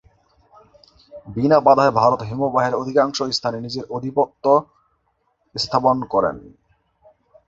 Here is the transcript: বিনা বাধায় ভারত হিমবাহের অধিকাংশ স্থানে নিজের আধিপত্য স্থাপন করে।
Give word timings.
বিনা 1.27 1.57
বাধায় 1.59 1.93
ভারত 1.99 2.19
হিমবাহের 2.29 2.73
অধিকাংশ 2.73 3.17
স্থানে 3.31 3.57
নিজের 3.59 3.85
আধিপত্য 3.95 4.43
স্থাপন 5.55 5.97
করে। 6.13 6.31